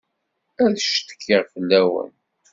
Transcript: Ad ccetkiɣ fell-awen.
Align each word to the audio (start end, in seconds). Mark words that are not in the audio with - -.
Ad 0.63 0.73
ccetkiɣ 0.85 1.43
fell-awen. 1.53 2.13